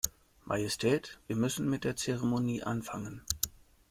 Majestät, 0.47 1.19
wir 1.27 1.35
müssen 1.35 1.69
mit 1.69 1.83
der 1.83 1.95
Zeremonie 1.95 2.63
anfangen. 2.63 3.21